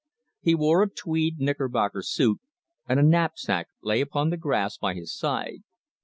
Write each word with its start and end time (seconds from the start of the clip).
He 0.41 0.55
wore 0.55 0.81
a 0.81 0.89
tweed 0.89 1.37
knickerbocker 1.37 2.01
suit, 2.01 2.39
and 2.89 2.99
a 2.99 3.03
knapsack 3.03 3.67
lay 3.83 4.01
upon 4.01 4.31
the 4.31 4.37
grass 4.37 4.75
by 4.75 4.95
his 4.95 5.15
side. 5.15 5.59